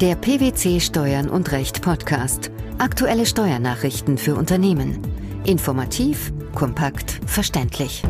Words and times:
Der 0.00 0.14
PwC 0.14 0.80
Steuern 0.80 1.28
und 1.28 1.52
Recht 1.52 1.82
Podcast. 1.82 2.50
Aktuelle 2.78 3.26
Steuernachrichten 3.26 4.16
für 4.16 4.34
Unternehmen. 4.34 4.98
Informativ, 5.44 6.32
kompakt, 6.54 7.20
verständlich. 7.26 8.02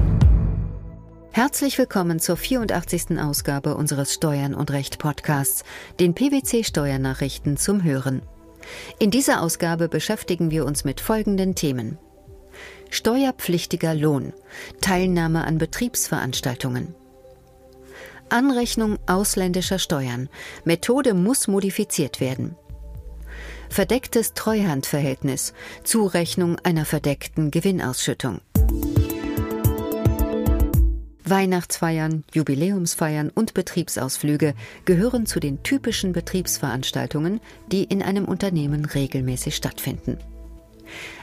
Herzlich 1.33 1.79
willkommen 1.79 2.21
zur 2.21 2.37
84. 2.37 3.19
Ausgabe 3.19 3.75
unseres 3.75 4.15
Steuern 4.15 4.55
und 4.55 4.71
Recht 4.71 5.01
Podcasts, 5.01 5.65
den 5.99 6.15
PwC 6.15 6.63
Steuernachrichten 6.63 7.57
zum 7.57 7.83
Hören. 7.83 8.23
In 9.01 9.11
dieser 9.11 9.43
Ausgabe 9.43 9.89
beschäftigen 9.89 10.53
wir 10.53 10.67
uns 10.67 10.85
mit 10.85 11.01
folgenden 11.01 11.57
Themen. 11.57 11.99
Steuerpflichtiger 12.91 13.97
Lohn, 13.97 14.33
Teilnahme 14.81 15.45
an 15.45 15.59
Betriebsveranstaltungen, 15.59 16.95
Anrechnung 18.31 18.99
ausländischer 19.07 19.79
Steuern. 19.79 20.29
Methode 20.65 21.15
muss 21.15 21.49
modifiziert 21.49 22.21
werden. 22.21 22.57
Verdecktes 23.69 24.35
Treuhandverhältnis. 24.35 25.53
Zurechnung 25.85 26.59
einer 26.65 26.85
verdeckten 26.85 27.51
Gewinnausschüttung. 27.51 28.41
Weihnachtsfeiern, 31.25 32.25
Jubiläumsfeiern 32.33 33.31
und 33.31 33.55
Betriebsausflüge 33.55 34.55
gehören 34.85 35.27
zu 35.27 35.39
den 35.39 35.63
typischen 35.63 36.13
Betriebsveranstaltungen, 36.13 37.41
die 37.71 37.85
in 37.85 38.03
einem 38.03 38.25
Unternehmen 38.25 38.85
regelmäßig 38.85 39.55
stattfinden. 39.55 40.19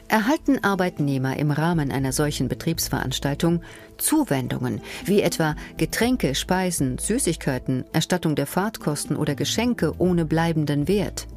Erhalten 0.08 0.64
Arbeitnehmer 0.64 1.38
im 1.38 1.52
Rahmen 1.52 1.92
einer 1.92 2.14
solchen 2.14 2.48
Betriebsveranstaltung 2.48 3.62
Zuwendungen, 3.98 4.82
wie 5.06 5.22
etwa 5.22 5.56
Getränke, 5.78 6.34
Speisen, 6.36 6.98
Süßigkeiten, 6.98 7.84
Erstattung 7.92 8.36
der 8.36 8.48
Fahrtkosten 8.48 9.18
oder 9.18 9.36
Geschenke 9.36 9.94
ohne 9.98 10.26
bleibenden 10.26 10.88
Wert, 10.88 11.28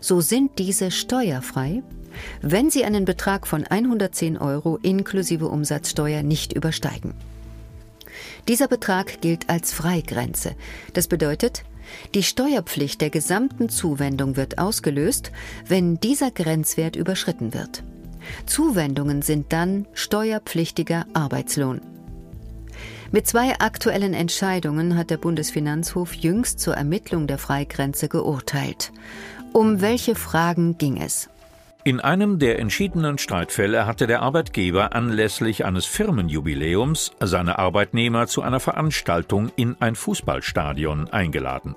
so 0.00 0.20
sind 0.20 0.58
diese 0.58 0.90
steuerfrei, 0.90 1.82
wenn 2.42 2.70
sie 2.70 2.84
einen 2.84 3.04
Betrag 3.04 3.46
von 3.46 3.64
110 3.64 4.38
Euro 4.38 4.78
inklusive 4.82 5.48
Umsatzsteuer 5.48 6.22
nicht 6.22 6.52
übersteigen. 6.52 7.14
Dieser 8.46 8.68
Betrag 8.68 9.20
gilt 9.20 9.48
als 9.50 9.72
Freigrenze. 9.72 10.54
Das 10.92 11.08
bedeutet, 11.08 11.64
die 12.14 12.22
Steuerpflicht 12.22 13.00
der 13.00 13.10
gesamten 13.10 13.68
Zuwendung 13.68 14.36
wird 14.36 14.58
ausgelöst, 14.58 15.32
wenn 15.66 16.00
dieser 16.00 16.30
Grenzwert 16.30 16.96
überschritten 16.96 17.54
wird. 17.54 17.82
Zuwendungen 18.46 19.22
sind 19.22 19.52
dann 19.52 19.86
steuerpflichtiger 19.92 21.06
Arbeitslohn. 21.12 21.80
Mit 23.12 23.26
zwei 23.26 23.58
aktuellen 23.60 24.14
Entscheidungen 24.14 24.96
hat 24.96 25.10
der 25.10 25.18
Bundesfinanzhof 25.18 26.14
jüngst 26.14 26.58
zur 26.58 26.74
Ermittlung 26.74 27.26
der 27.26 27.38
Freigrenze 27.38 28.08
geurteilt. 28.08 28.92
Um 29.52 29.80
welche 29.80 30.16
Fragen 30.16 30.78
ging 30.78 31.00
es? 31.00 31.28
In 31.86 32.00
einem 32.00 32.38
der 32.38 32.60
entschiedenen 32.60 33.18
Streitfälle 33.18 33.84
hatte 33.84 34.06
der 34.06 34.22
Arbeitgeber 34.22 34.94
anlässlich 34.94 35.66
eines 35.66 35.84
Firmenjubiläums 35.84 37.12
seine 37.20 37.58
Arbeitnehmer 37.58 38.26
zu 38.26 38.40
einer 38.40 38.58
Veranstaltung 38.58 39.52
in 39.56 39.76
ein 39.80 39.94
Fußballstadion 39.94 41.10
eingeladen. 41.10 41.76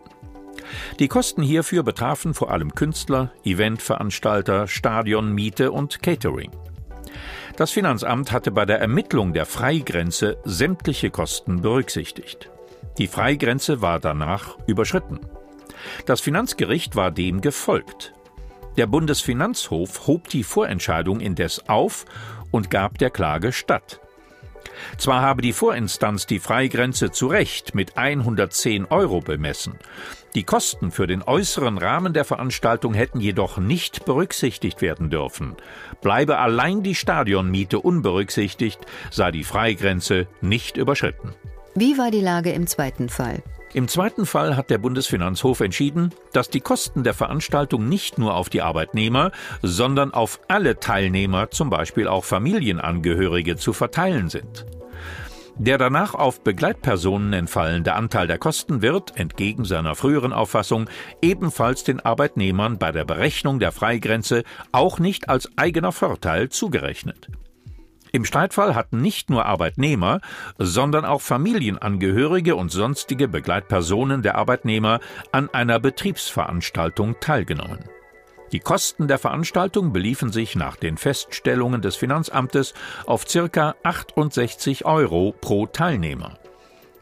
Die 1.00 1.10
Kosten 1.10 1.42
hierfür 1.42 1.84
betrafen 1.84 2.34
vor 2.34 2.52
allem 2.52 2.74
Künstler, 2.74 3.34
Eventveranstalter, 3.44 4.68
Stadionmiete 4.68 5.74
und 5.74 6.02
Catering. 6.02 6.52
Das 7.58 7.72
Finanzamt 7.72 8.32
hatte 8.32 8.52
bei 8.52 8.66
der 8.66 8.80
Ermittlung 8.80 9.34
der 9.34 9.46
Freigrenze 9.46 10.38
sämtliche 10.46 11.10
Kosten 11.10 11.62
berücksichtigt. 11.62 12.50
Die 12.98 13.08
Freigrenze 13.08 13.82
war 13.82 14.00
danach 14.00 14.58
überschritten. 14.68 15.20
Das 16.06 16.22
Finanzgericht 16.22 16.96
war 16.96 17.12
dem 17.12 17.42
gefolgt. 17.42 18.14
Der 18.78 18.88
Bundesfinanzhof 18.88 20.08
hob 20.08 20.30
die 20.30 20.44
Vorentscheidung 20.44 21.20
indes 21.20 21.68
auf 21.68 22.06
und 22.52 22.70
gab 22.70 22.98
der 22.98 23.10
Klage 23.10 23.52
statt. 23.52 24.00
Zwar 24.98 25.22
habe 25.22 25.42
die 25.42 25.54
Vorinstanz 25.54 26.28
die 26.28 26.40
Freigrenze 26.40 27.12
zu 27.12 27.28
Recht 27.28 27.74
mit 27.74 27.98
110 27.98 28.86
Euro 28.86 29.22
bemessen, 29.22 29.80
die 30.38 30.44
Kosten 30.44 30.92
für 30.92 31.08
den 31.08 31.24
äußeren 31.24 31.80
Rahmen 31.80 32.14
der 32.14 32.24
Veranstaltung 32.24 32.94
hätten 32.94 33.20
jedoch 33.20 33.58
nicht 33.58 34.06
berücksichtigt 34.06 34.84
werden 34.84 35.10
dürfen. 35.10 35.56
Bleibe 36.02 36.38
allein 36.38 36.84
die 36.84 36.94
Stadionmiete 36.94 37.80
unberücksichtigt, 37.80 38.80
sei 39.10 39.32
die 39.32 39.44
Freigrenze 39.44 40.28
nicht 40.42 40.78
überschritten. 40.78 41.34
Wie 41.74 41.98
war 41.98 42.12
die 42.12 42.22
Lage 42.22 42.52
im 42.52 42.68
zweiten 42.68 43.10
Fall? 43.10 43.42
Im 43.78 43.88
zweiten 43.88 44.26
Fall 44.26 44.58
hat 44.58 44.72
der 44.72 44.80
Bundesfinanzhof 44.80 45.60
entschieden, 45.60 46.12
dass 46.34 46.50
die 46.50 46.62
Kosten 46.62 47.04
der 47.04 47.14
Veranstaltung 47.14 47.88
nicht 47.88 48.18
nur 48.18 48.34
auf 48.34 48.50
die 48.50 48.64
Arbeitnehmer, 48.64 49.32
sondern 49.62 50.16
auf 50.16 50.40
alle 50.48 50.80
Teilnehmer, 50.80 51.52
zum 51.52 51.70
Beispiel 51.70 52.08
auch 52.08 52.26
Familienangehörige, 52.26 53.56
zu 53.56 53.74
verteilen 53.74 54.30
sind. 54.30 54.66
Der 55.58 55.78
danach 55.78 56.16
auf 56.16 56.44
Begleitpersonen 56.44 57.34
entfallende 57.34 57.94
Anteil 57.94 58.26
der 58.26 58.40
Kosten 58.40 58.82
wird, 58.82 59.16
entgegen 59.16 59.64
seiner 59.64 59.94
früheren 59.94 60.34
Auffassung, 60.34 60.90
ebenfalls 61.22 61.84
den 61.84 62.00
Arbeitnehmern 62.00 62.80
bei 62.80 62.92
der 62.92 63.06
Berechnung 63.06 63.60
der 63.60 63.72
Freigrenze 63.72 64.42
auch 64.72 64.98
nicht 64.98 65.30
als 65.30 65.52
eigener 65.56 65.92
Vorteil 65.92 66.50
zugerechnet. 66.50 67.28
Im 68.12 68.26
Streitfall 68.26 68.76
hatten 68.76 69.02
nicht 69.02 69.30
nur 69.30 69.46
Arbeitnehmer, 69.46 70.22
sondern 70.58 71.06
auch 71.06 71.22
Familienangehörige 71.22 72.56
und 72.56 72.72
sonstige 72.72 73.28
Begleitpersonen 73.28 74.22
der 74.22 74.36
Arbeitnehmer 74.36 75.00
an 75.32 75.50
einer 75.54 75.80
Betriebsveranstaltung 75.80 77.20
teilgenommen. 77.20 77.80
Die 78.54 78.60
Kosten 78.60 79.10
der 79.10 79.18
Veranstaltung 79.18 79.92
beliefen 79.92 80.32
sich 80.32 80.56
nach 80.56 80.78
den 80.78 80.98
Feststellungen 80.98 81.82
des 81.82 81.98
Finanzamtes 81.98 82.74
auf 83.06 83.26
ca. 83.26 83.76
68 83.84 84.86
Euro 84.86 85.36
pro 85.40 85.66
Teilnehmer. 85.66 86.38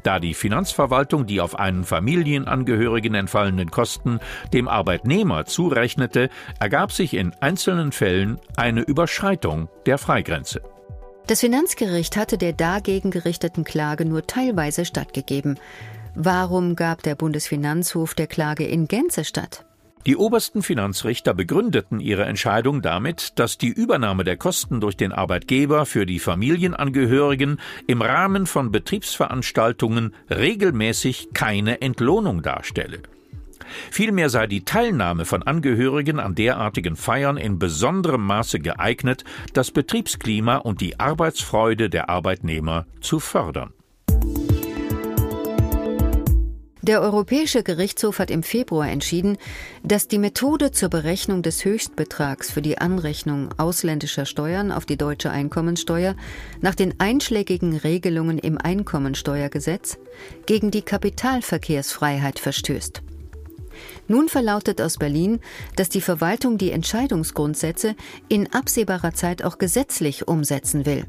Da 0.02 0.20
die 0.20 0.34
Finanzverwaltung 0.36 1.26
die 1.26 1.42
auf 1.42 1.58
einen 1.58 1.84
Familienangehörigen 1.84 3.16
entfallenen 3.16 3.72
Kosten 3.72 4.20
dem 4.54 4.68
Arbeitnehmer 4.68 5.46
zurechnete, 5.46 6.30
ergab 6.60 6.92
sich 6.92 7.16
in 7.16 7.34
einzelnen 7.42 7.92
Fällen 7.92 8.40
eine 8.56 8.82
Überschreitung 8.82 9.68
der 9.86 9.98
Freigrenze. 9.98 10.62
Das 11.28 11.40
Finanzgericht 11.40 12.18
hatte 12.18 12.38
der 12.38 12.54
dagegen 12.54 13.10
gerichteten 13.10 13.64
Klage 13.64 14.06
nur 14.06 14.28
teilweise 14.28 14.86
stattgegeben. 14.86 15.58
Warum 16.14 16.76
gab 16.76 17.02
der 17.02 17.16
Bundesfinanzhof 17.16 18.14
der 18.14 18.28
Klage 18.28 18.66
in 18.66 18.88
Gänze 18.88 19.24
statt? 19.26 19.66
Die 20.06 20.18
obersten 20.18 20.62
Finanzrichter 20.62 21.34
begründeten 21.34 22.00
ihre 22.00 22.26
Entscheidung 22.26 22.84
damit, 22.84 23.40
dass 23.40 23.58
die 23.58 23.70
Übernahme 23.70 24.24
der 24.24 24.38
Kosten 24.38 24.80
durch 24.80 24.96
den 24.96 25.12
Arbeitgeber 25.12 25.88
für 25.88 26.06
die 26.06 26.20
Familienangehörigen 26.20 27.60
im 27.88 28.04
Rahmen 28.04 28.46
von 28.46 28.72
Betriebsveranstaltungen 28.72 30.14
regelmäßig 30.30 31.30
keine 31.34 31.82
Entlohnung 31.82 32.44
darstelle. 32.44 33.00
Vielmehr 33.92 34.30
sei 34.30 34.48
die 34.48 34.66
Teilnahme 34.66 35.26
von 35.26 35.44
Angehörigen 35.44 36.20
an 36.20 36.36
derartigen 36.36 36.96
Feiern 36.96 37.38
in 37.38 37.60
besonderem 37.60 38.26
Maße 38.26 38.60
geeignet, 38.60 39.24
das 39.54 39.72
Betriebsklima 39.72 40.58
und 40.58 40.82
die 40.82 41.00
Arbeitsfreude 41.00 41.90
der 41.90 42.10
Arbeitnehmer 42.10 42.86
zu 43.02 43.20
fördern. 43.20 43.74
Der 46.86 47.02
Europäische 47.02 47.64
Gerichtshof 47.64 48.20
hat 48.20 48.30
im 48.30 48.44
Februar 48.44 48.88
entschieden, 48.88 49.40
dass 49.82 50.08
die 50.08 50.20
Methode 50.20 50.70
zur 50.70 50.90
Berechnung 50.90 51.42
des 51.42 51.66
Höchstbetrags 51.66 52.52
für 52.52 52.62
die 52.62 52.78
Anrechnung 52.78 53.50
ausländischer 53.58 54.28
Steuern 54.28 54.72
auf 54.72 54.86
die 54.86 54.96
deutsche 54.96 55.32
Einkommensteuer 55.32 56.16
nach 56.62 56.76
den 56.76 57.00
einschlägigen 57.00 57.76
Regelungen 57.76 58.38
im 58.38 58.60
Einkommensteuergesetz 58.60 59.98
gegen 60.46 60.70
die 60.70 60.84
Kapitalverkehrsfreiheit 60.84 62.38
verstößt. 62.38 63.02
Nun 64.08 64.30
verlautet 64.30 64.82
aus 64.82 64.98
Berlin, 64.98 65.40
dass 65.76 65.90
die 65.90 66.02
Verwaltung 66.02 66.58
die 66.58 66.72
Entscheidungsgrundsätze 66.72 67.96
in 68.30 68.54
absehbarer 68.54 69.14
Zeit 69.14 69.44
auch 69.44 69.58
gesetzlich 69.58 70.28
umsetzen 70.28 70.86
will. 70.86 71.06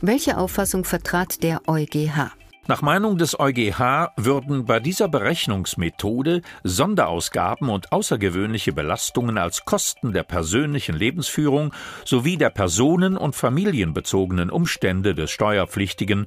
Welche 0.00 0.38
Auffassung 0.38 0.84
vertrat 0.84 1.42
der 1.42 1.62
EuGH? 1.66 2.32
Nach 2.68 2.82
Meinung 2.82 3.16
des 3.16 3.40
EuGH 3.40 4.12
würden 4.18 4.66
bei 4.66 4.78
dieser 4.78 5.08
Berechnungsmethode 5.08 6.42
Sonderausgaben 6.64 7.70
und 7.70 7.92
außergewöhnliche 7.92 8.74
Belastungen 8.74 9.38
als 9.38 9.64
Kosten 9.64 10.12
der 10.12 10.22
persönlichen 10.22 10.94
Lebensführung 10.94 11.72
sowie 12.04 12.36
der 12.36 12.50
personen- 12.50 13.16
und 13.16 13.34
familienbezogenen 13.34 14.50
Umstände 14.50 15.14
des 15.14 15.30
Steuerpflichtigen 15.30 16.26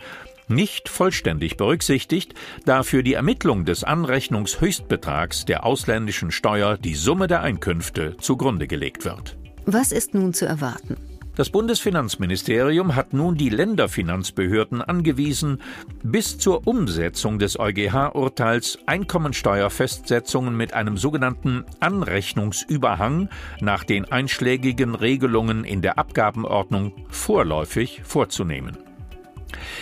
nicht 0.51 0.89
vollständig 0.89 1.57
berücksichtigt, 1.57 2.35
da 2.65 2.83
für 2.83 3.03
die 3.03 3.15
Ermittlung 3.15 3.65
des 3.65 3.83
Anrechnungshöchstbetrags 3.83 5.45
der 5.45 5.65
ausländischen 5.65 6.31
Steuer 6.31 6.77
die 6.77 6.95
Summe 6.95 7.27
der 7.27 7.41
Einkünfte 7.41 8.17
zugrunde 8.17 8.67
gelegt 8.67 9.05
wird. 9.05 9.37
Was 9.65 9.91
ist 9.91 10.13
nun 10.13 10.33
zu 10.33 10.45
erwarten? 10.45 10.97
Das 11.35 11.49
Bundesfinanzministerium 11.49 12.95
hat 12.95 13.13
nun 13.13 13.35
die 13.35 13.49
Länderfinanzbehörden 13.49 14.81
angewiesen, 14.81 15.61
bis 16.03 16.37
zur 16.37 16.67
Umsetzung 16.67 17.39
des 17.39 17.57
EuGH-Urteils 17.57 18.79
Einkommensteuerfestsetzungen 18.85 20.55
mit 20.55 20.73
einem 20.73 20.97
sogenannten 20.97 21.63
Anrechnungsüberhang 21.79 23.29
nach 23.61 23.85
den 23.85 24.11
einschlägigen 24.11 24.93
Regelungen 24.93 25.63
in 25.63 25.81
der 25.81 25.97
Abgabenordnung 25.97 26.93
vorläufig 27.09 28.01
vorzunehmen. 28.03 28.90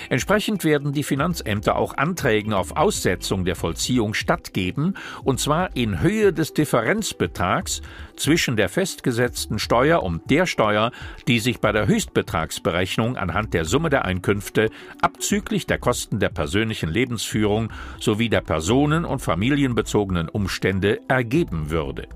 Entsprechend 0.10 0.64
werden 0.64 0.94
die 0.94 1.04
Finanzämter 1.04 1.76
auch 1.76 1.98
Anträgen 1.98 2.54
auf 2.54 2.76
Aussetzung 2.76 3.46
der 3.46 3.56
Vollziehung 3.56 4.14
stattgeben, 4.14 4.96
und 5.24 5.40
zwar 5.40 5.76
in 5.76 6.02
Höhe 6.02 6.34
des 6.34 6.54
Differenzbetrags 6.54 7.82
zwischen 8.16 8.58
der 8.58 8.70
festgesetzten 8.70 9.60
Steuer 9.60 10.04
und 10.04 10.30
der 10.30 10.46
Steuer, 10.46 10.92
die 11.28 11.40
sich 11.40 11.60
bei 11.60 11.72
der 11.72 11.88
Höchstbetragsberechnung 11.88 13.18
anhand 13.18 13.54
der 13.54 13.66
Summe 13.66 13.90
der 13.90 14.06
Einkünfte 14.06 14.70
abzüglich 15.02 15.66
der 15.66 15.80
Kosten 15.80 16.20
der 16.20 16.30
persönlichen 16.30 16.90
Lebensführung 16.90 17.72
sowie 18.00 18.30
der 18.30 18.42
personen- 18.42 19.06
und 19.06 19.20
familienbezogenen 19.22 20.30
Umstände 20.30 21.00
ergeben 21.08 21.70
würde. 21.70 22.08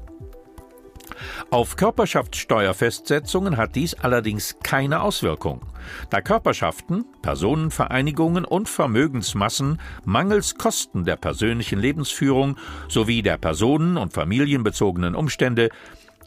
Auf 1.50 1.76
Körperschaftssteuerfestsetzungen 1.76 3.58
hat 3.58 3.76
dies 3.76 3.94
allerdings 3.94 4.58
keine 4.64 5.02
Auswirkung, 5.02 5.62
da 6.10 6.22
Körperschaften, 6.22 7.06
Personenvereinigungen 7.22 8.46
und 8.46 8.70
Vermögensmassen 8.70 9.80
mangels 10.06 10.56
Kosten 10.56 11.06
der 11.06 11.16
persönlichen 11.16 11.80
Lebensführung 11.80 12.58
sowie 12.88 13.22
der 13.22 13.38
personen- 13.38 13.98
und 13.98 14.14
familienbezogenen 14.14 15.16
Umstände 15.16 15.70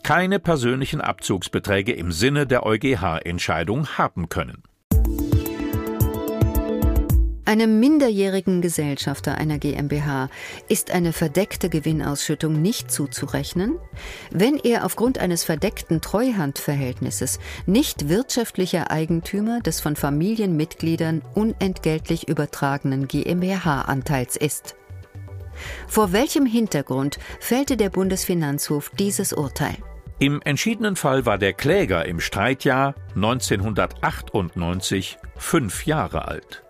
keine 0.02 0.38
persönlichen 0.38 1.00
Abzugsbeträge 1.00 1.92
im 1.92 2.12
Sinne 2.12 2.46
der 2.46 2.64
EuGH-Entscheidung 2.64 3.88
haben 3.98 4.28
können 4.28 4.62
einem 7.46 7.80
minderjährigen 7.80 8.60
Gesellschafter 8.60 9.38
einer 9.38 9.58
GmbH 9.58 10.28
ist 10.68 10.90
eine 10.90 11.12
verdeckte 11.12 11.68
Gewinnausschüttung 11.68 12.60
nicht 12.60 12.90
zuzurechnen, 12.90 13.78
wenn 14.30 14.56
er 14.56 14.84
aufgrund 14.84 15.18
eines 15.18 15.44
verdeckten 15.44 16.00
Treuhandverhältnisses 16.00 17.38
nicht 17.66 18.08
wirtschaftlicher 18.08 18.90
Eigentümer 18.90 19.60
des 19.60 19.80
von 19.80 19.96
Familienmitgliedern 19.96 21.22
unentgeltlich 21.34 22.28
übertragenen 22.28 23.08
GmbH-Anteils 23.08 24.36
ist. 24.36 24.76
Vor 25.86 26.12
welchem 26.12 26.46
Hintergrund 26.46 27.18
fällte 27.40 27.76
der 27.76 27.90
Bundesfinanzhof 27.90 28.90
dieses 28.98 29.32
Urteil? 29.32 29.76
Im 30.18 30.40
entschiedenen 30.42 30.96
Fall 30.96 31.26
war 31.26 31.38
der 31.38 31.52
Kläger 31.52 32.06
im 32.06 32.20
Streitjahr 32.20 32.94
1998 33.14 35.18
fünf 35.36 35.86
Jahre 35.86 36.26
alt. 36.26 36.65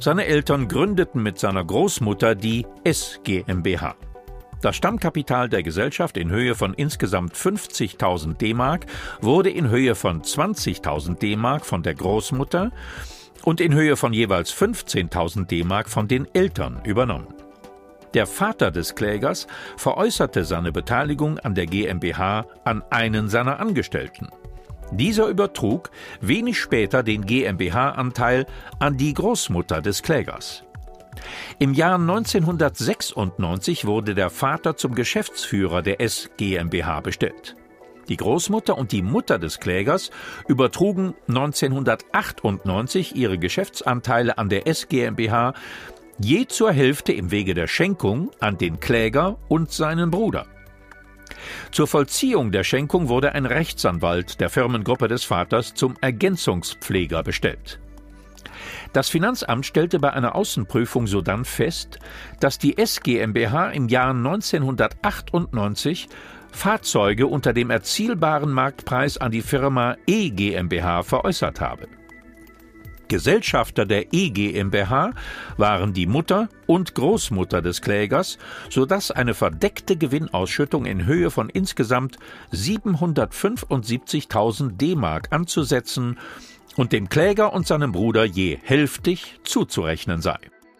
Seine 0.00 0.26
Eltern 0.26 0.68
gründeten 0.68 1.22
mit 1.22 1.38
seiner 1.38 1.64
Großmutter 1.64 2.34
die 2.34 2.66
S 2.84 3.20
GmbH. 3.24 3.94
Das 4.60 4.76
Stammkapital 4.76 5.48
der 5.48 5.62
Gesellschaft 5.62 6.18
in 6.18 6.30
Höhe 6.30 6.54
von 6.54 6.74
insgesamt 6.74 7.34
50.000 7.34 8.36
D-Mark 8.36 8.86
wurde 9.22 9.48
in 9.48 9.70
Höhe 9.70 9.94
von 9.94 10.20
20.000 10.20 11.18
D-Mark 11.18 11.64
von 11.64 11.82
der 11.82 11.94
Großmutter 11.94 12.70
und 13.42 13.60
in 13.60 13.72
Höhe 13.72 13.96
von 13.96 14.12
jeweils 14.12 14.52
15.000 14.52 15.46
D-Mark 15.46 15.88
von 15.88 16.08
den 16.08 16.26
Eltern 16.34 16.82
übernommen. 16.84 17.28
Der 18.12 18.26
Vater 18.26 18.70
des 18.70 18.96
Klägers 18.96 19.46
veräußerte 19.76 20.44
seine 20.44 20.72
Beteiligung 20.72 21.38
an 21.38 21.54
der 21.54 21.66
GmbH 21.66 22.44
an 22.64 22.82
einen 22.90 23.28
seiner 23.28 23.60
Angestellten. 23.60 24.28
Dieser 24.92 25.26
übertrug 25.28 25.90
wenig 26.20 26.58
später 26.58 27.02
den 27.02 27.24
GmbH-Anteil 27.24 28.46
an 28.78 28.96
die 28.96 29.14
Großmutter 29.14 29.80
des 29.82 30.02
Klägers. 30.02 30.64
Im 31.58 31.74
Jahr 31.74 31.96
1996 31.96 33.86
wurde 33.86 34.14
der 34.14 34.30
Vater 34.30 34.76
zum 34.76 34.94
Geschäftsführer 34.94 35.82
der 35.82 36.00
S 36.00 36.30
GmbH 36.36 37.00
bestellt. 37.00 37.56
Die 38.08 38.16
Großmutter 38.16 38.76
und 38.76 38.90
die 38.90 39.02
Mutter 39.02 39.38
des 39.38 39.60
Klägers 39.60 40.10
übertrugen 40.48 41.14
1998 41.28 43.14
ihre 43.14 43.38
Geschäftsanteile 43.38 44.38
an 44.38 44.48
der 44.48 44.66
S 44.66 44.88
GmbH 44.88 45.54
je 46.18 46.46
zur 46.46 46.72
Hälfte 46.72 47.12
im 47.12 47.30
Wege 47.30 47.54
der 47.54 47.68
Schenkung 47.68 48.30
an 48.40 48.58
den 48.58 48.80
Kläger 48.80 49.38
und 49.48 49.70
seinen 49.70 50.10
Bruder. 50.10 50.46
Zur 51.70 51.86
Vollziehung 51.86 52.52
der 52.52 52.64
Schenkung 52.64 53.08
wurde 53.08 53.34
ein 53.34 53.46
Rechtsanwalt 53.46 54.40
der 54.40 54.50
Firmengruppe 54.50 55.08
des 55.08 55.24
Vaters 55.24 55.74
zum 55.74 55.96
Ergänzungspfleger 56.00 57.22
bestellt. 57.22 57.78
Das 58.92 59.08
Finanzamt 59.08 59.64
stellte 59.66 59.98
bei 60.00 60.12
einer 60.12 60.34
Außenprüfung 60.34 61.06
sodann 61.06 61.44
fest, 61.44 61.98
dass 62.40 62.58
die 62.58 62.76
S 62.76 63.00
GmbH 63.02 63.70
im 63.70 63.88
Jahr 63.88 64.10
1998 64.10 66.08
Fahrzeuge 66.50 67.28
unter 67.28 67.52
dem 67.52 67.70
erzielbaren 67.70 68.50
Marktpreis 68.52 69.18
an 69.18 69.30
die 69.30 69.42
Firma 69.42 69.96
E 70.06 70.30
GmbH 70.30 71.04
veräußert 71.04 71.60
habe. 71.60 71.86
Gesellschafter 73.10 73.84
der 73.84 74.14
E 74.14 74.30
GmbH 74.30 75.12
waren 75.58 75.92
die 75.92 76.06
Mutter 76.06 76.48
und 76.66 76.94
Großmutter 76.94 77.60
des 77.60 77.82
Klägers, 77.82 78.38
sodass 78.70 79.10
eine 79.10 79.34
verdeckte 79.34 79.96
Gewinnausschüttung 79.96 80.86
in 80.86 81.04
Höhe 81.04 81.30
von 81.30 81.50
insgesamt 81.50 82.16
775.000 82.52 84.78
D-Mark 84.78 85.28
anzusetzen 85.30 86.18
und 86.76 86.92
dem 86.92 87.10
Kläger 87.10 87.52
und 87.52 87.66
seinem 87.66 87.90
Bruder 87.92 88.24
je 88.24 88.58
hälftig 88.62 89.40
zuzurechnen 89.44 90.22
sei. 90.22 90.38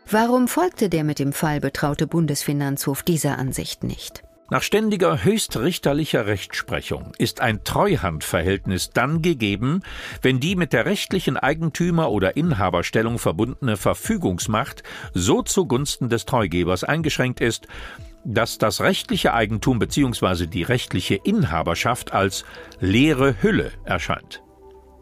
Warum 0.09 0.49
folgte 0.49 0.89
der 0.89 1.05
mit 1.05 1.19
dem 1.19 1.33
Fall 1.33 1.61
betraute 1.61 2.07
Bundesfinanzhof 2.07 3.03
dieser 3.03 3.39
Ansicht 3.39 3.85
nicht? 3.85 4.23
Nach 4.51 4.63
ständiger 4.63 5.23
höchstrichterlicher 5.23 6.27
Rechtsprechung 6.27 7.13
ist 7.19 7.41
ein 7.41 7.63
Treuhandverhältnis 7.63 8.91
dann 8.91 9.23
gegeben, 9.23 9.83
wenn 10.23 10.41
die 10.41 10.57
mit 10.57 10.73
der 10.73 10.87
rechtlichen 10.87 11.37
Eigentümer- 11.37 12.11
oder 12.11 12.37
Inhaberstellung 12.37 13.21
verbundene 13.21 13.77
Verfügungsmacht 13.77 14.83
so 15.15 15.43
zugunsten 15.43 16.09
des 16.09 16.27
Treugebers 16.27 16.83
eingeschränkt 16.83 17.41
ist, 17.41 17.69
dass 18.25 18.59
das 18.59 18.81
rechtliche 18.81 19.35
Eigentum 19.35 19.79
bzw. 19.79 20.47
die 20.47 20.65
rechtliche 20.65 21.15
Inhaberschaft 21.15 22.13
als 22.13 22.45
leere 22.81 23.41
Hülle 23.41 23.71
erscheint. 23.85 24.43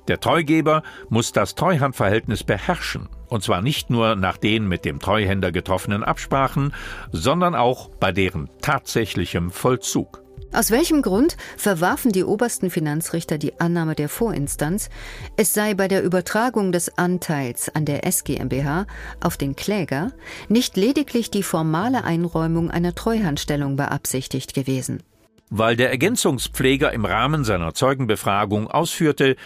Der 0.09 0.21
Treugeber 0.21 0.83
muss 1.11 1.33
das 1.33 1.55
Treuhandverhältnis 1.55 2.43
beherrschen, 2.43 3.09
und 3.29 3.45
zwar 3.45 3.61
nicht 3.61 3.91
nur 3.91 4.17
nach 4.17 4.39
den 4.39 4.67
mit 4.67 4.87
dem 4.87 5.01
Treuhänder 5.01 5.53
getroffenen 5.53 6.03
Absprachen, 6.03 6.73
sondern 7.13 7.55
auch 7.55 7.91
bei 7.91 8.11
deren 8.11 8.49
tatsächlichem 8.63 9.51
Vollzug. 9.51 10.23
Aus 10.51 10.71
welchem 10.71 11.03
Grund 11.03 11.37
verwarfen 11.59 12.11
die 12.11 12.25
obersten 12.25 12.71
Finanzrichter 12.71 13.37
die 13.37 13.61
Annahme 13.61 13.95
der 13.95 14.09
Vorinstanz, 14.09 14.89
es 15.37 15.53
sei 15.53 15.75
bei 15.75 15.89
der 15.89 16.03
Übertragung 16.03 16.73
des 16.73 16.97
Anteils 16.97 17.69
an 17.75 17.85
der 17.85 18.07
SGMBH 18.11 18.87
auf 19.21 19.37
den 19.37 19.57
Kläger 19.57 20.13
nicht 20.49 20.79
lediglich 20.79 21.31
die 21.31 21.43
formale 21.43 22.05
Einräumung 22.05 22.71
einer 22.71 22.95
Treuhandstellung 22.95 23.77
beabsichtigt 23.77 24.55
gewesen? 24.55 25.03
Weil 25.51 25.77
der 25.77 25.91
Ergänzungspfleger 25.91 26.93
im 26.93 27.05
Rahmen 27.05 27.45
seiner 27.45 27.75
Zeugenbefragung 27.75 28.69
ausführte, 28.69 29.37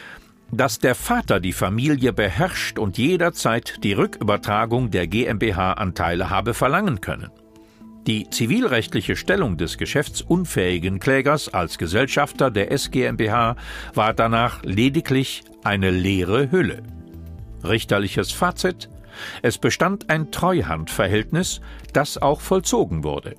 dass 0.52 0.78
der 0.78 0.94
Vater 0.94 1.40
die 1.40 1.54
Familie 1.54 2.12
beherrscht 2.12 2.78
und 2.78 2.98
jederzeit 2.98 3.82
die 3.82 3.94
Rückübertragung 3.94 4.90
der 4.90 5.06
GmbH-Anteile 5.06 6.28
habe 6.28 6.52
verlangen 6.52 7.00
können. 7.00 7.30
Die 8.06 8.28
zivilrechtliche 8.28 9.16
Stellung 9.16 9.56
des 9.56 9.78
geschäftsunfähigen 9.78 11.00
Klägers 11.00 11.48
als 11.48 11.78
Gesellschafter 11.78 12.50
der 12.50 12.70
SGmbH 12.70 13.56
war 13.94 14.12
danach 14.12 14.62
lediglich 14.62 15.42
eine 15.64 15.90
leere 15.90 16.50
Hülle. 16.50 16.82
Richterliches 17.64 18.30
Fazit 18.30 18.90
Es 19.40 19.56
bestand 19.56 20.10
ein 20.10 20.30
Treuhandverhältnis, 20.32 21.62
das 21.94 22.20
auch 22.20 22.40
vollzogen 22.40 23.04
wurde 23.04 23.36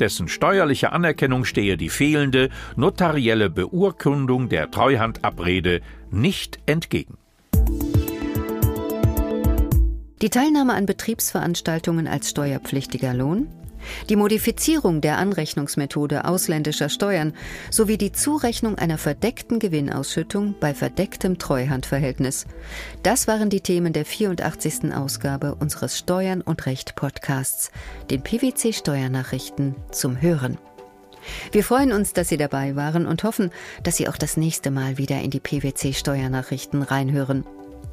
dessen 0.00 0.28
steuerliche 0.28 0.92
Anerkennung 0.92 1.44
stehe 1.44 1.76
die 1.76 1.90
fehlende 1.90 2.48
notarielle 2.76 3.50
Beurkundung 3.50 4.48
der 4.48 4.70
Treuhandabrede 4.70 5.80
nicht 6.10 6.58
entgegen. 6.66 7.18
Die 10.22 10.28
Teilnahme 10.28 10.74
an 10.74 10.84
Betriebsveranstaltungen 10.84 12.06
als 12.06 12.30
steuerpflichtiger 12.30 13.14
Lohn, 13.14 13.48
die 14.08 14.16
Modifizierung 14.16 15.00
der 15.00 15.18
Anrechnungsmethode 15.18 16.24
ausländischer 16.24 16.88
Steuern 16.88 17.34
sowie 17.70 17.98
die 17.98 18.12
Zurechnung 18.12 18.76
einer 18.76 18.98
verdeckten 18.98 19.58
Gewinnausschüttung 19.58 20.54
bei 20.60 20.74
verdecktem 20.74 21.38
Treuhandverhältnis. 21.38 22.46
Das 23.02 23.28
waren 23.28 23.50
die 23.50 23.60
Themen 23.60 23.92
der 23.92 24.04
84. 24.04 24.94
Ausgabe 24.94 25.54
unseres 25.54 25.98
Steuern 25.98 26.40
und 26.40 26.66
Recht 26.66 26.94
Podcasts, 26.94 27.70
den 28.10 28.22
PwC 28.22 28.72
Steuernachrichten 28.72 29.74
zum 29.90 30.20
Hören. 30.20 30.58
Wir 31.52 31.64
freuen 31.64 31.92
uns, 31.92 32.12
dass 32.12 32.28
Sie 32.28 32.36
dabei 32.36 32.76
waren 32.76 33.06
und 33.06 33.24
hoffen, 33.24 33.50
dass 33.82 33.96
Sie 33.96 34.08
auch 34.08 34.16
das 34.16 34.36
nächste 34.36 34.70
Mal 34.70 34.98
wieder 34.98 35.20
in 35.20 35.30
die 35.30 35.40
PwC 35.40 35.92
Steuernachrichten 35.92 36.82
reinhören. 36.82 37.44